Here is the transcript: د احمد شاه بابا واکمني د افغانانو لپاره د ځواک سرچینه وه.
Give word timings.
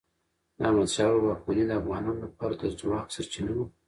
د 0.57 0.59
احمد 0.67 0.89
شاه 0.95 1.09
بابا 1.11 1.25
واکمني 1.27 1.63
د 1.67 1.71
افغانانو 1.79 2.21
لپاره 2.25 2.53
د 2.57 2.63
ځواک 2.79 3.07
سرچینه 3.15 3.51
وه. 3.57 3.65